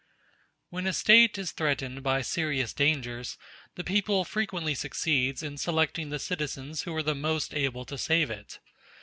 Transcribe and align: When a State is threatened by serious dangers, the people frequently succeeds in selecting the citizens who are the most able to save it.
When 0.71 0.87
a 0.87 0.93
State 0.93 1.37
is 1.37 1.51
threatened 1.51 2.01
by 2.01 2.23
serious 2.23 2.73
dangers, 2.73 3.37
the 3.75 3.83
people 3.83 4.25
frequently 4.25 4.73
succeeds 4.73 5.43
in 5.43 5.59
selecting 5.59 6.09
the 6.09 6.17
citizens 6.17 6.81
who 6.81 6.95
are 6.95 7.03
the 7.03 7.13
most 7.13 7.53
able 7.53 7.85
to 7.85 7.99
save 7.99 8.31
it. 8.31 8.57